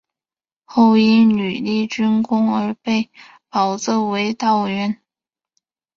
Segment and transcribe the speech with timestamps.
[0.65, 3.11] 后因屡立军功而被
[3.49, 4.97] 保奏为道员。